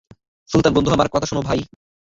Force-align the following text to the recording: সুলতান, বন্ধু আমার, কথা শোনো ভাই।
সুলতান, 0.49 0.73
বন্ধু 0.73 0.89
আমার, 0.91 1.07
কথা 1.11 1.25
শোনো 1.25 1.41
ভাই। 1.41 1.59